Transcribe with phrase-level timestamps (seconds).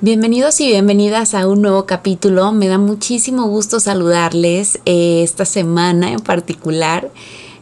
[0.00, 2.52] Bienvenidos y bienvenidas a un nuevo capítulo.
[2.52, 7.10] Me da muchísimo gusto saludarles eh, esta semana en particular.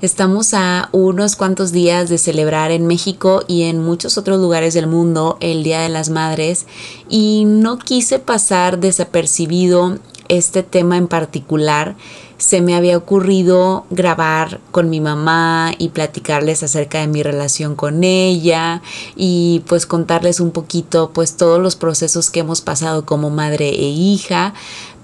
[0.03, 4.87] Estamos a unos cuantos días de celebrar en México y en muchos otros lugares del
[4.87, 6.67] mundo el Día de las Madres
[7.09, 11.97] y no quise pasar desapercibido este tema en particular
[12.39, 18.05] se me había ocurrido grabar con mi mamá y platicarles acerca de mi relación con
[18.05, 18.83] ella
[19.17, 23.89] y pues contarles un poquito pues todos los procesos que hemos pasado como madre e
[23.89, 24.53] hija,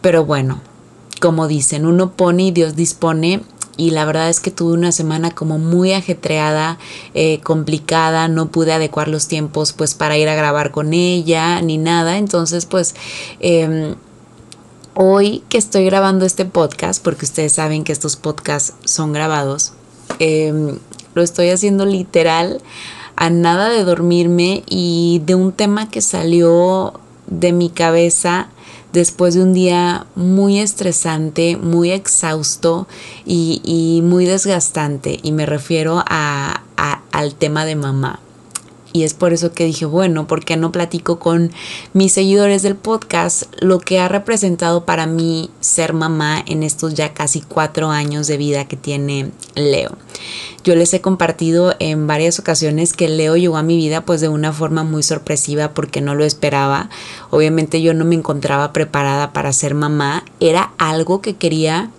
[0.03, 0.61] pero bueno,
[1.21, 3.43] como dicen, uno pone y Dios dispone
[3.79, 6.79] y la verdad es que tuve una semana como muy ajetreada,
[7.15, 11.79] eh, complicada, no pude adecuar los tiempos pues para ir a grabar con ella ni
[11.79, 12.95] nada, entonces pues...
[13.41, 13.95] Eh,
[14.95, 19.73] Hoy que estoy grabando este podcast, porque ustedes saben que estos podcasts son grabados,
[20.19, 20.79] em,
[21.15, 22.61] lo estoy haciendo literal
[23.17, 28.49] a nada de dormirme y de un tema que salió de mi cabeza
[28.93, 32.87] después de un día muy estresante, muy exhausto
[33.25, 35.19] y, muy desgastante.
[35.23, 36.65] Y me refiero a,
[37.13, 38.21] al tema de mamá.
[38.93, 41.51] Y es por eso que dije, bueno, ¿por qué no platico con
[41.95, 47.15] mis seguidores del podcast lo que ha representado para mí ser mamá en estos ya
[47.15, 49.97] casi cuatro años de vida que tiene Leo?
[50.65, 54.29] Yo les he compartido en varias ocasiones que Leo llegó a mi vida pues de
[54.29, 56.89] una forma muy sorpresiva porque no lo esperaba.
[57.31, 60.25] Obviamente yo no me encontraba preparada para ser mamá.
[60.39, 61.91] Era algo que quería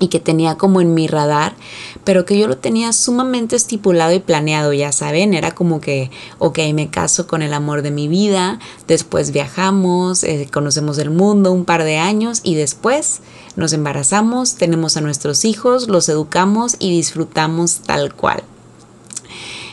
[0.00, 1.54] y que tenía como en mi radar,
[2.02, 6.58] pero que yo lo tenía sumamente estipulado y planeado, ya saben, era como que, ok,
[6.74, 8.58] me caso con el amor de mi vida,
[8.88, 13.20] después viajamos, eh, conocemos el mundo un par de años y después
[13.54, 18.42] nos embarazamos, tenemos a nuestros hijos, los educamos y disfrutamos tal cual.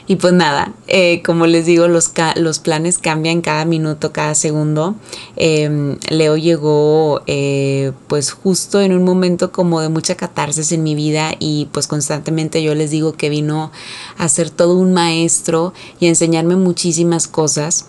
[0.08, 4.96] Y pues nada, eh, como les digo, los, los planes cambian cada minuto, cada segundo.
[5.36, 10.96] Em, Leo llegó eh, pues justo en un momento como de mucha catarsis en mi
[10.96, 13.72] vida y pues constantemente yo les digo que vino
[14.18, 17.88] a ser todo un maestro y a enseñarme muchísimas cosas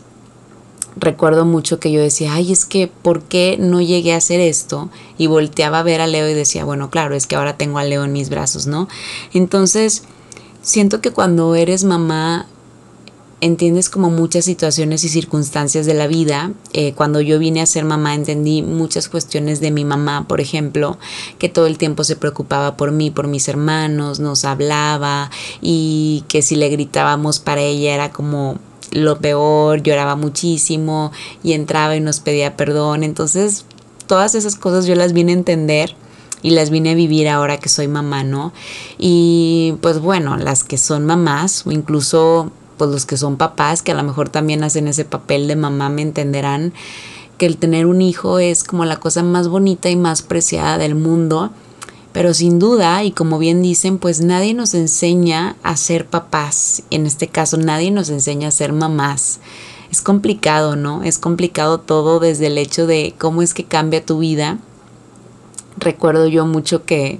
[1.00, 4.90] recuerdo mucho que yo decía, ay, es que, ¿por qué no llegué a hacer esto?
[5.16, 7.84] Y volteaba a ver a Leo y decía, bueno, claro, es que ahora tengo a
[7.84, 8.88] Leo en mis brazos, ¿no?
[9.32, 10.02] Entonces,
[10.68, 12.46] Siento que cuando eres mamá
[13.40, 16.52] entiendes como muchas situaciones y circunstancias de la vida.
[16.74, 20.98] Eh, cuando yo vine a ser mamá entendí muchas cuestiones de mi mamá, por ejemplo,
[21.38, 25.30] que todo el tiempo se preocupaba por mí, por mis hermanos, nos hablaba
[25.62, 28.58] y que si le gritábamos para ella era como
[28.90, 31.12] lo peor, lloraba muchísimo
[31.42, 33.04] y entraba y nos pedía perdón.
[33.04, 33.64] Entonces,
[34.06, 35.96] todas esas cosas yo las vine a entender
[36.42, 38.52] y las vine a vivir ahora que soy mamá, ¿no?
[38.98, 43.92] Y pues bueno, las que son mamás o incluso pues los que son papás que
[43.92, 46.72] a lo mejor también hacen ese papel de mamá me entenderán
[47.38, 50.94] que el tener un hijo es como la cosa más bonita y más preciada del
[50.94, 51.50] mundo.
[52.12, 56.82] Pero sin duda, y como bien dicen, pues nadie nos enseña a ser papás.
[56.90, 59.38] En este caso, nadie nos enseña a ser mamás.
[59.92, 61.04] Es complicado, ¿no?
[61.04, 64.58] Es complicado todo desde el hecho de cómo es que cambia tu vida
[65.78, 67.18] recuerdo yo mucho que,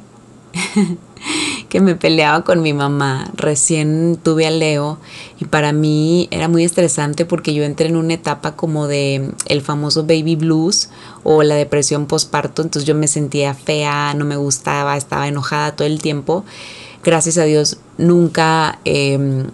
[1.68, 3.30] que me peleaba con mi mamá.
[3.34, 4.98] Recién tuve a Leo
[5.40, 9.60] y para mí era muy estresante porque yo entré en una etapa como de el
[9.60, 10.90] famoso baby blues
[11.24, 15.86] o la depresión postparto, entonces yo me sentía fea, no me gustaba, estaba enojada todo
[15.86, 16.44] el tiempo.
[17.04, 19.46] Gracias a Dios nunca em,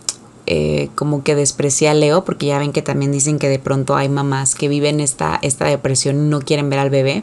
[0.47, 3.97] eh, como que desprecié a Leo, porque ya ven que también dicen que de pronto
[3.97, 7.23] hay mamás que viven esta, esta depresión y no quieren ver al bebé.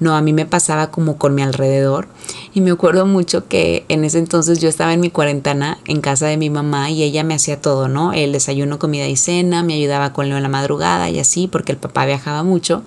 [0.00, 2.08] No, a mí me pasaba como con mi alrededor.
[2.54, 6.26] Y me acuerdo mucho que en ese entonces yo estaba en mi cuarentena en casa
[6.26, 8.14] de mi mamá y ella me hacía todo, ¿no?
[8.14, 11.72] El desayuno, comida y cena, me ayudaba con Leo en la madrugada y así, porque
[11.72, 12.82] el papá viajaba mucho.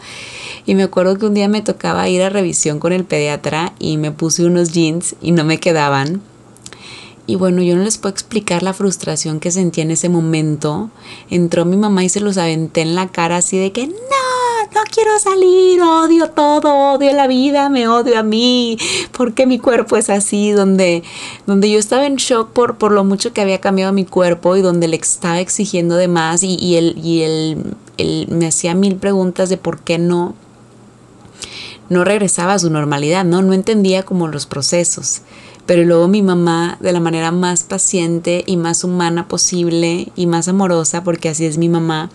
[0.66, 3.98] Y me acuerdo que un día me tocaba ir a revisión con el pediatra y
[3.98, 6.22] me puse unos jeans y no me quedaban.
[7.26, 10.90] Y bueno, yo no les puedo explicar la frustración que sentí en ese momento.
[11.30, 13.94] Entró mi mamá y se los aventé en la cara así de que no,
[14.74, 18.78] no quiero salir, odio todo, odio la vida, me odio a mí,
[19.12, 21.04] porque mi cuerpo es así, donde,
[21.46, 24.62] donde yo estaba en shock por, por lo mucho que había cambiado mi cuerpo y
[24.62, 29.50] donde le estaba exigiendo de más y, él, y él, él me hacía mil preguntas
[29.50, 30.36] de por qué no
[31.90, 33.42] no regresaba a su normalidad, ¿no?
[33.42, 35.22] No entendía como los procesos.
[35.66, 40.48] Pero luego mi mamá, de la manera más paciente y más humana posible y más
[40.48, 42.10] amorosa, porque así es mi mamá,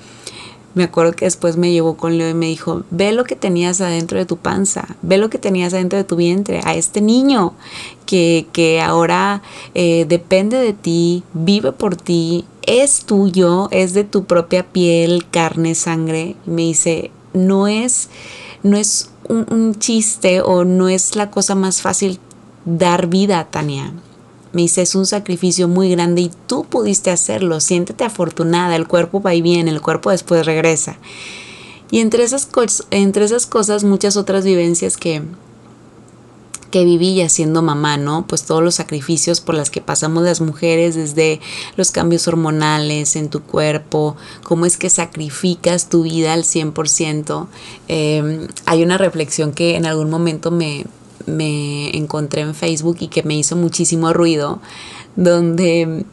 [0.74, 3.80] me acuerdo que después me llevó con Leo y me dijo, ve lo que tenías
[3.80, 7.54] adentro de tu panza, ve lo que tenías adentro de tu vientre, a este niño
[8.06, 9.42] que, que ahora
[9.74, 15.74] eh, depende de ti, vive por ti, es tuyo, es de tu propia piel, carne,
[15.74, 16.36] sangre.
[16.46, 18.10] Y me dice, no es,
[18.62, 22.20] no es un, un chiste o no es la cosa más fácil
[22.64, 23.92] dar vida, Tania.
[24.52, 27.60] Me dice, es un sacrificio muy grande y tú pudiste hacerlo.
[27.60, 30.96] Siéntete afortunada, el cuerpo va y viene, el cuerpo después regresa.
[31.90, 35.22] Y entre esas, cosas, muchas otras vivencias que,
[36.70, 38.26] que viví ya siendo mamá, ¿no?
[38.26, 41.40] Pues todos los sacrificios por las que pasamos las mujeres, desde
[41.76, 47.46] los cambios hormonales en tu cuerpo, cómo es que sacrificas tu vida al 100%.
[47.88, 50.84] Eh, hay una reflexión que en algún momento me,
[51.26, 54.60] me encontré en Facebook y que me hizo muchísimo ruido,
[55.16, 56.04] donde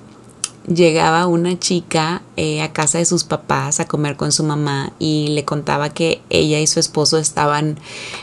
[0.68, 5.28] llegaba una chica eh, a casa de sus papás a comer con su mamá y
[5.30, 7.78] le contaba que ella y su esposo estaban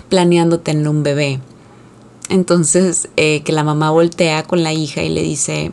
[0.09, 1.41] planeando tener un bebé.
[2.29, 5.73] Entonces, eh, que la mamá voltea con la hija y le dice,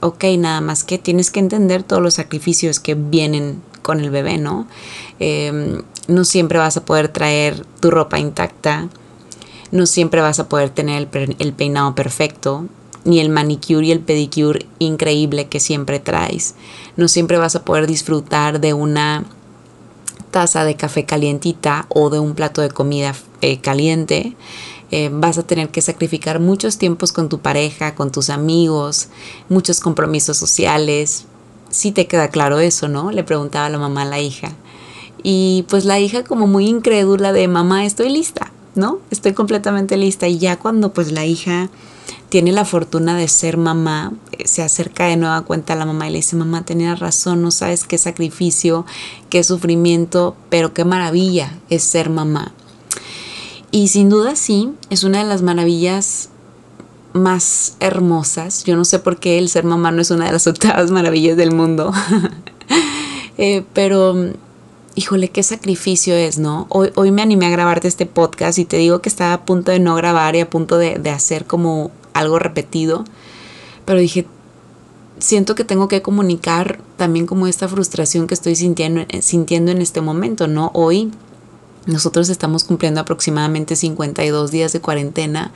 [0.00, 4.38] ok, nada más que tienes que entender todos los sacrificios que vienen con el bebé,
[4.38, 4.66] ¿no?
[5.18, 8.88] Em, no siempre vas a poder traer tu ropa intacta,
[9.70, 12.66] no siempre vas a poder tener el, peinado perfecto,
[13.04, 16.54] ni el manicure y el pedicure increíble que siempre traes.
[16.96, 19.24] No siempre vas a poder disfrutar de una
[20.30, 24.36] taza de café calientita o de un plato de comida eh, caliente.
[24.90, 29.08] Eh, vas a tener que sacrificar muchos tiempos con tu pareja, con tus amigos,
[29.48, 31.26] muchos compromisos sociales.
[31.68, 33.10] Sí te queda claro eso, ¿no?
[33.10, 34.52] Le preguntaba la mamá a la hija.
[35.22, 38.50] Y pues la hija como muy incrédula de mamá, estoy lista.
[38.74, 38.98] ¿No?
[39.10, 41.70] Estoy completamente lista y ya cuando pues la hija
[42.28, 46.08] tiene la fortuna de ser mamá, eh, se acerca de nueva cuenta a la mamá
[46.08, 48.86] y le dice, mamá, tenías razón, no sabes qué sacrificio,
[49.30, 52.52] qué sufrimiento, pero qué maravilla es ser mamá.
[53.70, 56.30] Y sin duda sí, es una de las maravillas
[57.12, 58.64] más hermosas.
[58.64, 61.36] Yo no sé por qué el ser mamá no es una de las octavas maravillas
[61.36, 61.92] del mundo,
[63.38, 64.32] eh, pero
[64.98, 66.66] híjole, qué sacrificio es, ¿no?
[66.70, 69.70] Hoy, hoy me animé a grabarte este podcast y te digo que estaba a punto
[69.70, 73.04] de no grabar y a punto de, de hacer como algo repetido,
[73.84, 74.26] pero dije,
[75.20, 79.82] siento que tengo que comunicar también como esta frustración que estoy sintiendo, eh, sintiendo en
[79.82, 80.72] este momento, ¿no?
[80.74, 81.12] Hoy
[81.86, 85.52] nosotros estamos cumpliendo aproximadamente 52 días de cuarentena.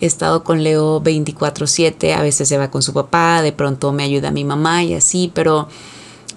[0.00, 4.04] He estado con Leo 24/7, a veces se va con su papá, de pronto me
[4.04, 5.68] ayuda mi mamá y así, pero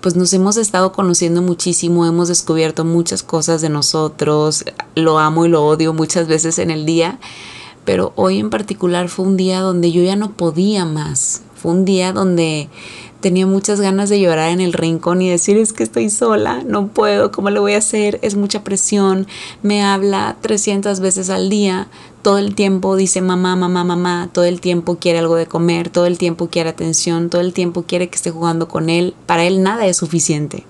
[0.04, 4.66] pues nos hemos estado conociendo muchísimo, hemos descubierto muchas cosas de nosotros,
[4.96, 7.20] lo amo y lo odio muchas veces en el día,
[7.86, 11.86] pero hoy en particular fue un día donde yo ya no podía más, fue un
[11.86, 12.68] día donde
[13.22, 16.90] tenía muchas ganas de llorar en el rincón y decir es que estoy sola, no
[16.90, 18.20] puedo, ¿cómo lo voy a hacer?
[18.22, 19.28] Es mucha presión,
[19.62, 21.88] me habla 300 veces al día,
[22.22, 26.06] todo el tiempo dice mamá, mamá, mamá, todo el tiempo quiere algo de comer, todo
[26.06, 29.64] el tiempo quiere atención, todo el tiempo quiere que esté jugando con él, para él
[29.64, 30.66] nada es suficiente.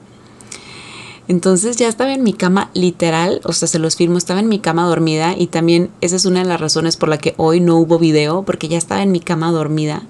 [1.27, 4.59] Entonces ya estaba en mi cama literal, o sea, se los firmo, estaba en mi
[4.59, 7.77] cama dormida y también esa es una de las razones por la que hoy no
[7.77, 10.03] hubo video, porque ya estaba en mi cama dormida,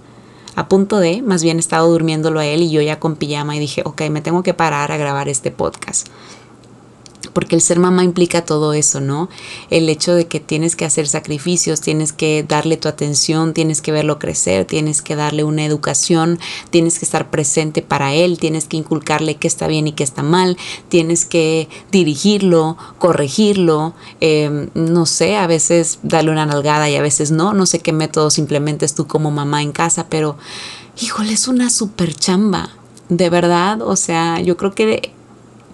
[0.55, 3.59] a punto de, más bien estaba durmiéndolo a él y yo ya con pijama y
[3.59, 6.07] dije, ok, me tengo que parar a grabar este podcast
[7.31, 9.29] porque el ser mamá implica todo eso, ¿no?
[9.69, 13.91] El hecho de que tienes que hacer sacrificios, tienes que darle tu atención, tienes que
[13.91, 16.39] verlo crecer, tienes que darle una educación,
[16.69, 20.23] tienes que estar presente para él, tienes que inculcarle qué está bien y qué está
[20.23, 20.57] mal,
[20.89, 27.31] tienes que dirigirlo, corregirlo, em, no sé, a veces darle una nalgada y a veces
[27.31, 30.37] no, no sé qué método simplemente es tú como mamá en casa, pero
[31.01, 32.69] híjole, es una super chamba.
[33.09, 35.11] De verdad, o sea, yo creo que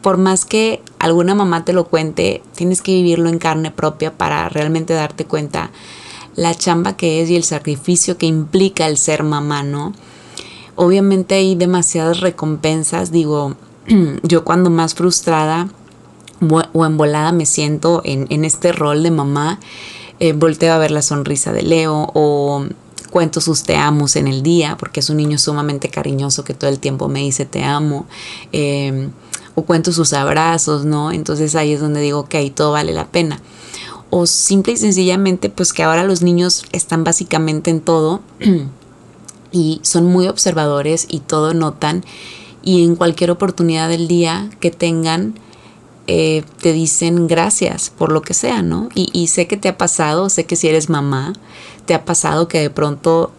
[0.01, 4.48] por más que alguna mamá te lo cuente, tienes que vivirlo en carne propia para
[4.50, 5.72] realmente darte cuenta
[6.36, 9.94] la chamba que es y el sacrificio que implica el ser mamá, ¿no?
[10.75, 13.56] Obviamente hay demasiadas recompensas, digo,
[14.24, 15.70] yo cuando más frustrada
[16.72, 19.60] o embolada me siento en, este rol de mamá,
[20.22, 22.65] eh, volteo a ver la sonrisa de Leo o
[23.10, 26.70] cuento sus te amos en el día, porque es un niño sumamente cariñoso que todo
[26.70, 28.06] el tiempo me dice te amo.
[28.53, 29.10] Eh,
[29.60, 31.12] o cuento sus abrazos, ¿no?
[31.12, 33.39] Entonces ahí es donde digo, ok, todo vale la pena.
[34.10, 38.22] O simple y sencillamente, pues que ahora los niños están básicamente en todo
[39.51, 42.04] y son muy observadores y todo notan
[42.63, 45.36] y en cualquier oportunidad del día que tengan,
[46.08, 48.89] eh, te dicen gracias por lo que sea, ¿no?
[48.96, 51.34] Y, y sé que te ha pasado, sé que si eres mamá,
[51.86, 53.32] te ha pasado que de pronto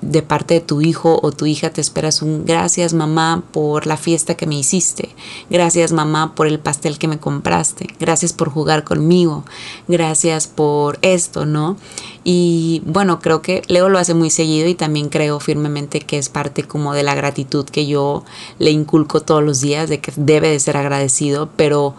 [0.00, 3.96] de parte de tu hijo o tu hija te esperas un gracias mamá por la
[3.96, 5.10] fiesta que me hiciste,
[5.50, 9.44] gracias mamá por el pastel que me compraste, gracias por jugar conmigo,
[9.88, 11.76] gracias por esto, ¿no?
[12.24, 16.28] Y bueno, creo que Leo lo hace muy seguido y también creo firmemente que es
[16.28, 18.24] parte como de la gratitud que yo
[18.58, 21.94] le inculco todos los días, de que debe de ser agradecido, pero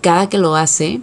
[0.00, 1.00] cada que lo hace,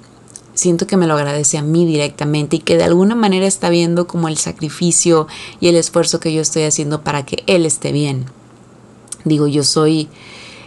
[0.54, 4.08] siento que me lo agradece a mí directamente y que de alguna manera está viendo
[4.08, 5.28] como el sacrificio
[5.60, 8.26] y el esfuerzo que yo estoy haciendo para que él esté bien.
[9.26, 10.10] Digo, yo soy,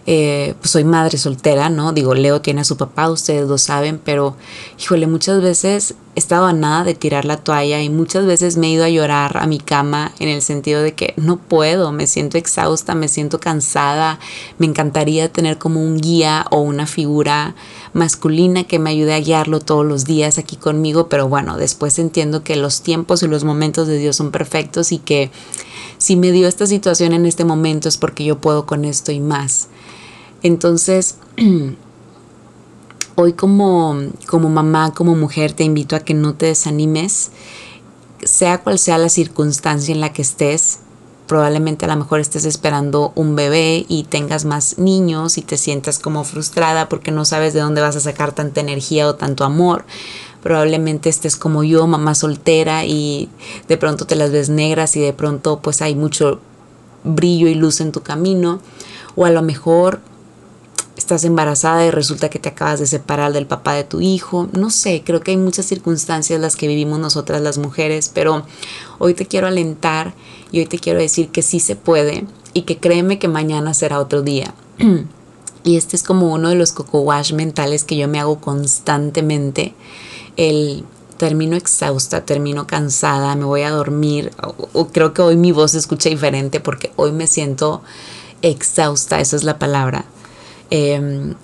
[0.08, 1.92] eh, pues soy madre soltera, ¿no?
[1.92, 4.36] Digo, Leo tiene a su papá, ustedes lo saben, pero
[4.78, 8.68] híjole, muchas veces he estado a nada de tirar la toalla y muchas veces me
[8.68, 12.06] he ido a llorar a mi cama en el sentido de que no puedo, me
[12.06, 14.20] siento exhausta, me siento cansada,
[14.58, 17.56] me encantaría tener como un guía o una figura
[17.92, 22.44] masculina que me ayude a guiarlo todos los días aquí conmigo, pero bueno, después entiendo
[22.44, 25.32] que los tiempos y los momentos de Dios son perfectos y que
[25.98, 29.18] si me dio esta situación en este momento es porque yo puedo con esto y
[29.18, 29.68] más.
[30.46, 31.16] Entonces,
[33.16, 33.96] hoy como,
[34.28, 37.32] como mamá, como mujer, te invito a que no te desanimes,
[38.22, 40.78] sea cual sea la circunstancia en la que estés,
[41.26, 45.98] probablemente a lo mejor estés esperando un bebé y tengas más niños y te sientas
[45.98, 49.84] como frustrada porque no sabes de dónde vas a sacar tanta energía o tanto amor.
[50.44, 53.28] Probablemente estés como yo, mamá soltera y
[53.66, 56.38] de pronto te las ves negras y de pronto pues hay mucho
[57.02, 58.60] brillo y luz en tu camino.
[59.16, 59.98] O a lo mejor
[60.96, 64.48] estás embarazada y resulta que te acabas de separar del papá de tu hijo.
[64.52, 68.44] No sé, creo que hay muchas circunstancias las que vivimos nosotras las mujeres, pero
[68.98, 70.14] hoy te quiero alentar
[70.50, 72.24] y hoy te quiero decir que sí se puede
[72.54, 74.54] y que créeme que mañana será otro día.
[75.64, 79.74] y este es como uno de los coco wash mentales que yo me hago constantemente.
[80.36, 80.84] El
[81.18, 84.32] termino exhausta, termino cansada, me voy a dormir.
[84.72, 87.82] O, creo que hoy mi voz se escucha diferente porque hoy me siento
[88.42, 90.04] exhausta, esa es la palabra.
[90.70, 91.34] Em,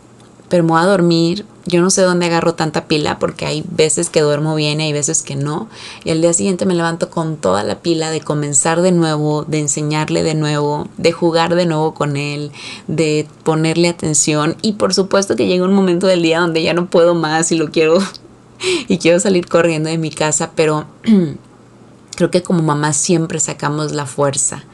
[0.49, 1.47] pero me voy a dormir.
[1.65, 4.93] Yo no sé dónde agarro tanta pila porque hay veces que duermo bien y hay
[4.93, 5.69] veces que no.
[6.05, 9.61] Y al día siguiente me levanto con toda la pila de comenzar de nuevo, de
[9.61, 12.51] enseñarle de nuevo, de jugar de nuevo con él,
[12.89, 14.57] de ponerle atención.
[14.61, 17.57] Y por supuesto que llega un momento del día donde ya no puedo más y
[17.57, 17.99] lo quiero
[18.89, 20.85] y quiero salir corriendo de mi casa, pero
[22.17, 24.65] creo que como mamá siempre sacamos la fuerza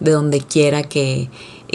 [0.00, 1.28] de donde quiera que,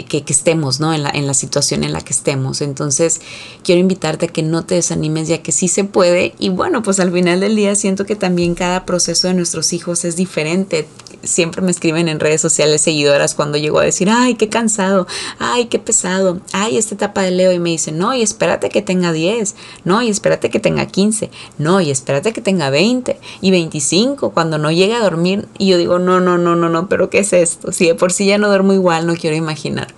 [0.04, 0.92] que, estemos, ¿no?
[0.94, 2.60] En la, en la situación en la que estemos.
[2.60, 3.20] Entonces,
[3.62, 6.34] quiero invitarte a que no te desanimes, ya que sí se puede.
[6.38, 10.04] Y bueno, pues al final del día siento que también cada proceso de nuestros hijos
[10.04, 10.86] es diferente
[11.26, 15.06] siempre me escriben en redes sociales seguidoras cuando llego a decir, ay, qué cansado,
[15.38, 18.82] ay, qué pesado, ay, esta etapa de Leo y me dicen, no, y espérate que
[18.82, 19.54] tenga 10,
[19.84, 24.58] no, y espérate que tenga 15, no, y espérate que tenga 20 y 25 cuando
[24.58, 27.32] no llegue a dormir y yo digo, no, no, no, no, no, pero ¿qué es
[27.32, 27.72] esto?
[27.72, 29.88] Si de por sí ya no duermo igual, no quiero imaginar.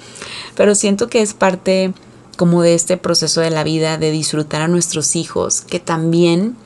[0.56, 1.92] Pero siento que es parte
[2.37, 6.56] como de este proceso de la vida de disfrutar a nuestros hijos que también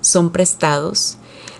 [0.00, 1.18] son prestados,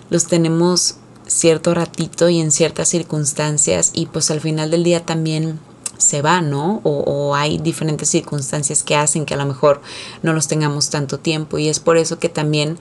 [0.09, 0.95] los tenemos
[1.37, 5.59] cierto ratito y en ciertas circunstancias y pues al final del día también
[5.99, 6.81] se va, ¿no?
[6.83, 9.81] O, hay diferentes circunstancias que hacen que a lo mejor
[10.23, 12.77] no los tengamos tanto tiempo y es por eso que también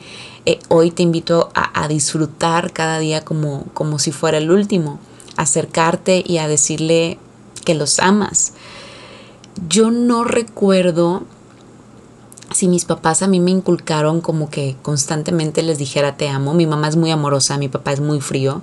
[0.46, 5.00] eh, hoy te invito a, a, disfrutar cada día como, como si fuera el último,
[5.36, 7.18] acercarte y a decirle
[7.64, 8.52] que los amas.
[9.68, 11.24] Yo no recuerdo
[12.52, 16.66] si mis papás a mí me inculcaron como que constantemente les dijera te amo, mi
[16.66, 18.62] mamá es muy amorosa, mi papá es muy frío,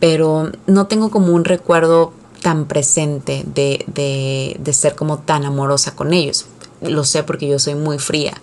[0.00, 2.12] pero no tengo como un recuerdo
[2.42, 6.46] tan presente de, de, de ser como tan amorosa con ellos.
[6.80, 8.34] Lo sé porque yo soy muy fría.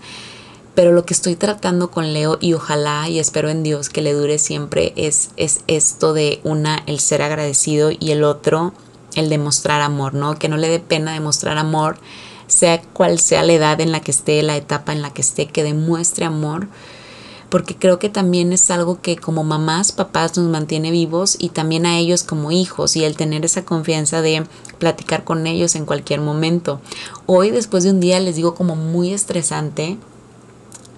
[0.74, 4.12] Pero lo que estoy tratando con Leo y ojalá y espero en Dios que le
[4.12, 8.74] dure siempre es, es esto de una, el ser agradecido y el otro,
[9.16, 10.38] el demostrar amor, ¿no?
[10.38, 11.98] Que no le dé pena demostrar amor
[12.48, 15.48] sea cual sea la edad en la que esté, la etapa en la que esté,
[15.48, 16.68] que demuestre amor,
[17.50, 21.86] porque creo que también es algo que como mamás, papás nos mantiene vivos y también
[21.86, 24.46] a ellos como hijos y el tener esa confianza de
[24.80, 26.82] platicar con ellos en cualquier momento.
[27.26, 29.98] Hoy después de un día les digo como muy estresante,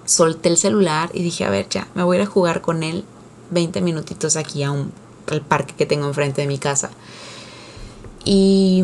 [0.05, 2.81] solté el celular y dije, a ver, ya, me voy a ir a jugar con
[2.81, 3.03] él
[3.51, 4.91] 20 minutitos aquí a un,
[5.27, 6.89] al parque que tengo enfrente de mi casa.
[8.23, 8.83] Y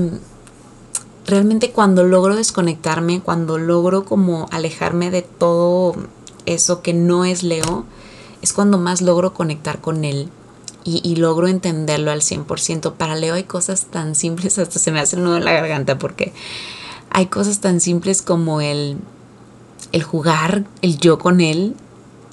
[1.25, 5.95] realmente cuando logro desconectarme, cuando logro como alejarme de todo
[6.45, 7.85] eso que no es Leo,
[8.41, 10.29] es cuando más logro conectar con él
[10.85, 12.93] y, logro entenderlo al 100%.
[12.93, 15.97] Para Leo hay cosas tan simples, hasta se me hace el nudo en la garganta
[15.97, 16.33] porque
[17.09, 18.97] hay cosas tan simples como el
[19.93, 21.75] el jugar, el yo con él,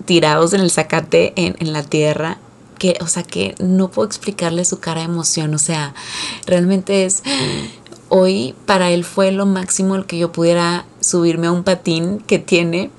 [0.06, 2.38] tirados en el zacate, en, en la tierra,
[2.78, 5.94] que, o sea, que no puedo explicarle su cara de emoción, o sea,
[6.46, 7.22] realmente es,
[8.10, 12.38] hoy para él fue lo máximo el que yo pudiera subirme a un patín que
[12.38, 12.90] tiene,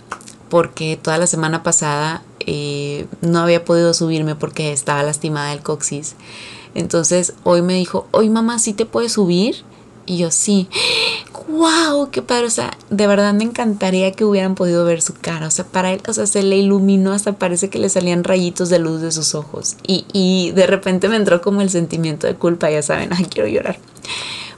[0.50, 6.16] porque toda la semana pasada eh, no había podido subirme porque estaba lastimada el coxis.
[6.74, 9.64] Entonces hoy me dijo, hoy mamá, ¿sí te puedes subir?
[10.06, 10.68] Y yo sí,
[11.48, 15.48] wow, qué padre, o sea, de verdad me encantaría que hubieran podido ver su cara,
[15.48, 18.70] o sea, para él, o sea, se le iluminó, hasta parece que le salían rayitos
[18.70, 19.76] de luz de sus ojos.
[19.86, 23.48] Y, y de repente me entró como el sentimiento de culpa, ya saben, ay, quiero
[23.48, 23.78] llorar.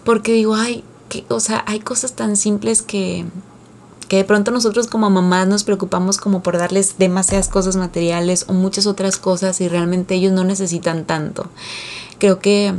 [0.03, 3.25] Porque digo, ay, que, o sea, hay cosas tan simples que,
[4.07, 8.53] que de pronto nosotros como mamás nos preocupamos como por darles demasiadas cosas materiales o
[8.53, 11.49] muchas otras cosas y realmente ellos no necesitan tanto.
[12.19, 12.73] Creo que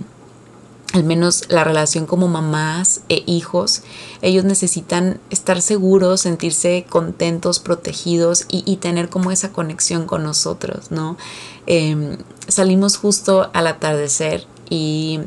[0.95, 3.83] al menos la relación como mamás e hijos,
[4.23, 11.17] ellos necesitan estar seguros, sentirse contentos, protegidos y, tener como esa conexión con nosotros, ¿no?
[11.67, 15.19] Em, salimos justo al atardecer y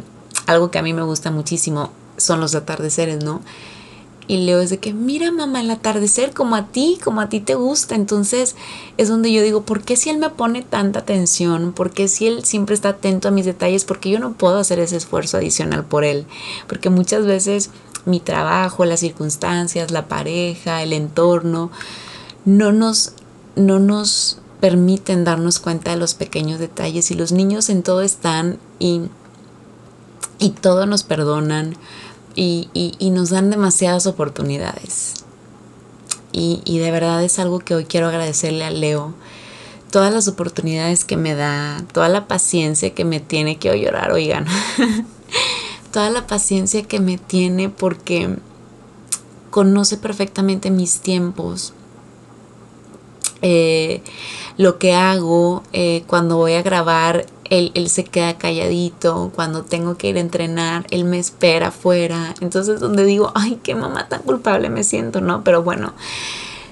[0.48, 3.42] algo que a mí me gusta muchísimo son los atardeceres, ¿no?
[4.30, 7.40] Y Leo es de que, mira mamá, el atardecer como a ti, como a ti
[7.40, 7.96] te gusta.
[7.96, 8.58] Entonces
[8.98, 11.72] es donde yo digo, ¿por qué si él me pone tanta atención?
[11.72, 13.86] ¿Por qué si él siempre está atento a mis detalles?
[13.86, 16.26] Porque yo no puedo hacer ese esfuerzo adicional por él.
[16.68, 17.70] Porque muchas veces
[18.06, 21.72] mi trabajo, las circunstancias, la pareja, el entorno,
[22.44, 23.14] no nos,
[23.56, 27.12] no nos permiten darnos cuenta de los pequeños detalles.
[27.12, 28.60] Y los niños en todo están
[30.40, 31.76] y todo nos perdonan
[32.36, 32.70] y,
[33.12, 35.26] nos dan demasiadas oportunidades.
[36.32, 39.14] Y, de verdad es algo que hoy quiero agradecerle a Leo.
[39.92, 44.46] Todas las oportunidades que me da, toda la paciencia que me tiene, quiero llorar, oigan.
[45.92, 48.38] toda la paciencia que me tiene porque
[49.50, 51.74] conoce perfectamente mis tiempos,
[53.42, 54.04] eh,
[54.58, 60.10] lo que hago eh, cuando voy a grabar él, se queda calladito, cuando tengo que
[60.10, 62.34] ir a entrenar, él me espera afuera.
[62.42, 65.44] Entonces donde digo, ay, qué mamá tan culpable me siento, ¿no?
[65.44, 65.94] Pero bueno,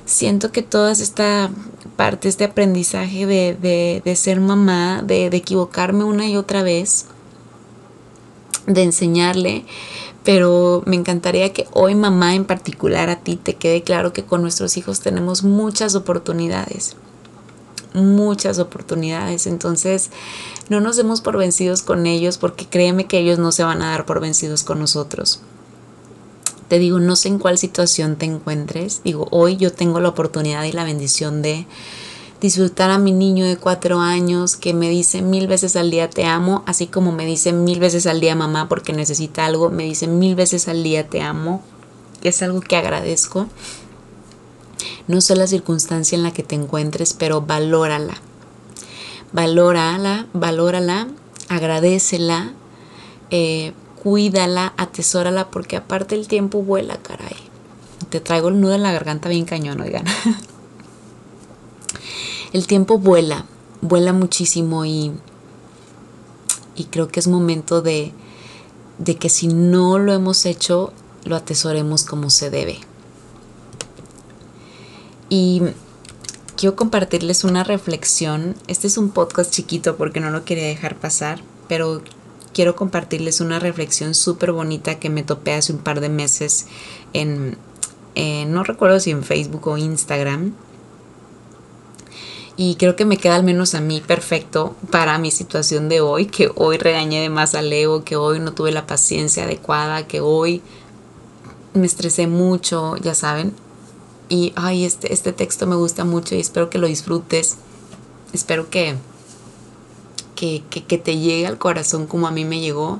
[0.05, 1.49] siento que toda esta
[1.95, 7.05] parte, este aprendizaje de, de, ser mamá, de, de equivocarme una y otra vez,
[8.67, 9.65] de enseñarle,
[10.23, 14.41] pero me encantaría que hoy mamá en particular a ti te quede claro que con
[14.41, 16.95] nuestros hijos tenemos muchas oportunidades
[17.95, 19.47] muchas oportunidades.
[19.47, 20.09] Entonces,
[20.69, 23.91] no nos demos por vencidos con ellos porque créeme que ellos no se van a
[23.91, 25.41] dar por vencidos con nosotros.
[26.67, 29.01] Te digo, no sé en cuál situación te encuentres.
[29.03, 31.67] Digo, hoy yo tengo la oportunidad y la bendición de
[32.41, 36.25] disfrutar a mi niño de cuatro años que me dice mil veces al día te
[36.25, 40.07] amo, así como me dice mil veces al día mamá porque necesita algo, me dice
[40.07, 41.63] mil veces al día te amo.
[42.23, 43.47] Es algo que agradezco.
[45.07, 48.15] No sé la circunstancia en la que te encuentres, pero valórala.
[49.31, 51.07] Valórala, valórala,
[51.47, 52.53] agradecela,
[53.29, 57.35] eh, cuídala, atesórala, porque aparte el tiempo vuela, caray.
[58.09, 60.05] Te traigo el nudo en la garganta bien cañón, oigan.
[62.53, 63.45] el tiempo vuela,
[63.81, 65.11] vuela muchísimo y,
[66.75, 68.13] y creo que es momento de,
[68.97, 70.93] de que si no lo hemos hecho,
[71.25, 72.79] lo atesoremos como se debe.
[75.29, 75.61] Y
[76.55, 78.55] quiero compartirles una reflexión.
[78.67, 82.01] Este es un podcast chiquito porque no lo quería dejar pasar, pero
[82.53, 86.67] quiero compartirles una reflexión súper bonita que me topé hace un par de meses
[87.13, 87.57] en,
[88.47, 90.53] no recuerdo si en Facebook o Instagram.
[92.57, 96.27] Y creo que me queda al menos a mí perfecto para mi situación de hoy,
[96.27, 100.21] que hoy regañé de más a Leo, que hoy no tuve la paciencia adecuada, que
[100.21, 100.61] hoy
[101.73, 103.53] me estresé mucho, ya saben.
[104.29, 107.57] Y ay, este, este texto me gusta mucho y espero que lo disfrutes.
[108.33, 108.95] Espero que,
[110.35, 112.99] que, te llegue al corazón como a mí me llegó.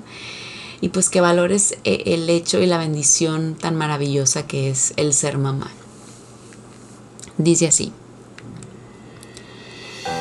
[0.81, 5.13] Y pues que valores eh, el hecho y la bendición tan maravillosa que es el
[5.13, 5.71] ser mamá.
[7.38, 7.91] Dice así.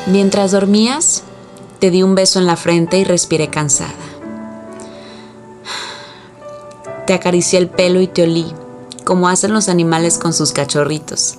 [0.07, 1.23] Mientras dormías,
[1.81, 3.95] te di un beso en la frente y respiré cansada.
[7.07, 8.47] Te acaricié el pelo y te olí
[9.05, 11.37] como hacen los animales con sus cachorritos.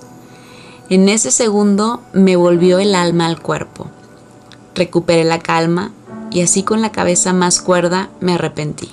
[0.88, 3.88] En ese segundo me volvió el alma al cuerpo.
[4.74, 5.90] Recuperé la calma
[6.30, 8.90] y así con la cabeza más cuerda me arrepentí.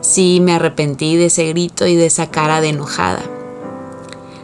[0.00, 3.22] Sí, me arrepentí de ese grito y de esa cara de enojada,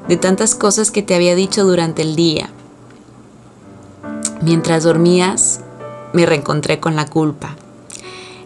[0.09, 2.49] de tantas cosas que te había dicho durante el día.
[4.41, 5.61] Mientras dormías,
[6.15, 7.57] me reencontré con la culpa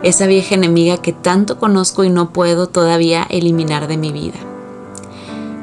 [0.02, 4.38] esa vieja enemiga que tanto conozco y no puedo todavía eliminar de mi vida.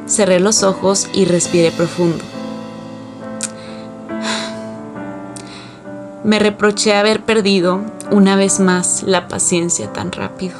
[0.08, 2.24] Cerré los ojos y respiré profundo.
[6.24, 10.56] Me reproché haber perdido una vez más la paciencia tan rápido.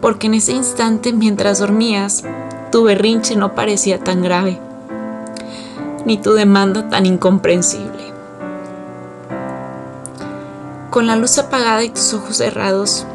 [0.00, 2.24] Porque en ese instante mientras dormías,
[2.72, 4.58] tu berrinche no parecía tan grave,
[6.04, 7.99] ni tu demanda tan incomprensible.
[10.90, 13.06] Con la luz apagada y tus ojos cerrados,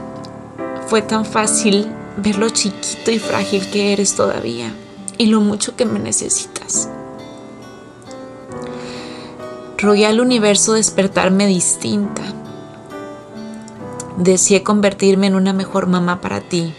[0.88, 4.74] fue tan fácil ver lo chiquito y frágil que eres todavía
[5.18, 6.88] y lo mucho que me necesitas.
[9.78, 12.22] Rogué al universo despertarme distinta.
[14.18, 16.74] Deseé convertirme en una mejor mamá para ti,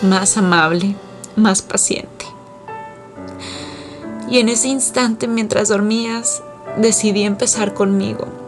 [0.00, 0.96] más amable,
[1.36, 2.24] más paciente.
[4.30, 6.42] Y en ese instante, mientras dormías,
[6.78, 8.43] decidí empezar conmigo.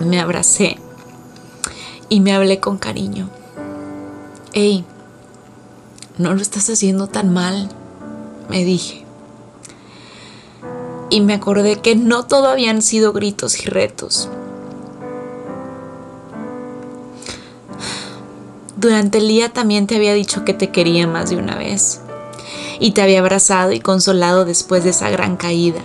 [0.00, 0.78] Me abracé
[2.08, 3.28] y me hablé con cariño.
[4.52, 4.84] Hey,
[6.16, 7.68] no lo estás haciendo tan mal,
[8.48, 9.08] me dije
[11.10, 14.28] y me acordé que no todo habían sido gritos y retos.
[18.76, 22.00] Durante el día también te había dicho que te quería más de una vez
[22.78, 25.80] y te había abrazado y consolado después de esa gran caída.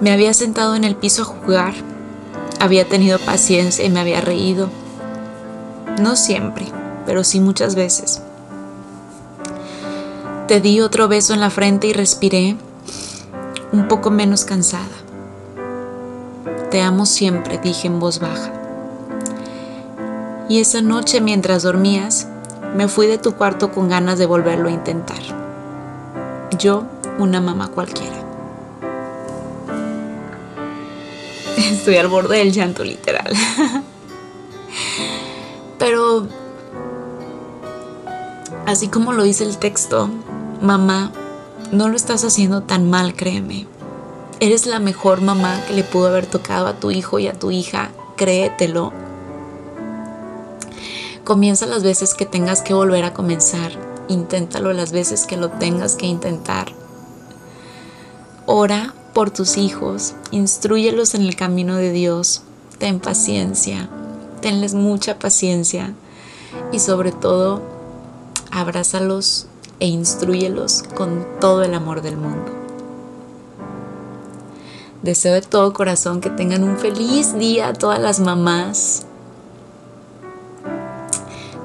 [0.00, 1.74] Me había sentado en el piso a jugar,
[2.60, 4.68] había tenido paciencia y me había reído.
[6.00, 6.66] No siempre,
[7.04, 8.22] pero sí muchas veces.
[10.46, 12.56] Te di otro beso en la frente y respiré
[13.72, 14.86] un poco menos cansada.
[16.70, 18.52] Te amo siempre, dije en voz baja.
[20.48, 22.28] Y esa noche mientras dormías,
[22.76, 25.18] me fui de tu cuarto con ganas de volverlo a intentar.
[26.56, 26.84] Yo,
[27.18, 28.27] una mamá cualquiera.
[31.72, 33.32] Estoy al borde del llanto literal.
[35.78, 36.26] Pero,
[38.66, 40.10] así como lo dice el texto,
[40.60, 41.12] Mamá,
[41.70, 43.68] no lo estás haciendo tan mal, créeme.
[44.40, 47.52] Eres la mejor mamá que le pudo haber tocado a tu hijo y a tu
[47.52, 48.92] hija, créetelo.
[51.22, 53.70] Comienza las veces que tengas que volver a comenzar.
[54.08, 56.72] Inténtalo las veces que lo tengas que intentar.
[58.46, 62.42] Ora por tus hijos, instruyelos en el camino de Dios.
[62.78, 63.88] Ten paciencia,
[64.40, 65.92] tenles mucha paciencia
[66.70, 67.60] y sobre todo,
[68.52, 69.48] abrázalos
[69.80, 72.52] e instruyelos con todo el amor del mundo.
[75.02, 79.04] Deseo de todo corazón que tengan un feliz día a todas las mamás,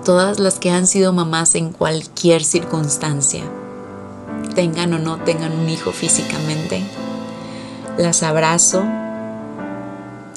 [0.04, 3.44] todas las que han sido mamás en cualquier circunstancia,
[4.56, 6.84] tengan o no tengan un hijo físicamente.
[7.97, 8.84] Las abrazo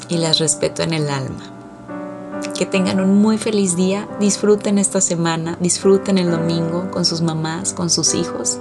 [0.09, 1.43] y las respeto en el alma.
[2.57, 7.73] Que tengan un muy feliz día, disfruten esta semana, disfruten el domingo con sus mamás,
[7.73, 8.59] con sus hijos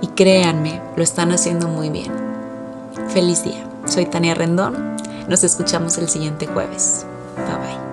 [0.00, 2.12] y créanme, lo están haciendo muy bien.
[3.08, 3.66] Feliz día.
[3.86, 4.96] Soy Tania Rendón.
[5.28, 7.06] Nos escuchamos el siguiente jueves.
[7.36, 7.85] Bye bye.